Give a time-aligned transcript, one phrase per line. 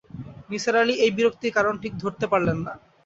[0.49, 2.73] নিসার আলি এই বিরক্তির কারণ ঠিক ধরতে পারলেন না।